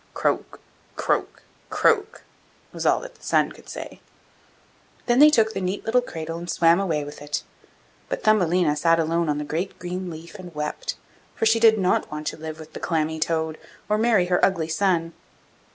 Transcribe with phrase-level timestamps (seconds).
[0.15, 0.59] 'Croak,
[0.95, 2.23] croak, croak!'
[2.73, 4.01] was all that the son could say.
[5.05, 7.43] Then they took the neat little cradle and swam away with it;
[8.09, 10.95] but Thumbelina sat alone on the great green leaf and wept,
[11.35, 14.69] for she did not want to live with the clammy toad, or marry her ugly
[14.69, 15.13] son.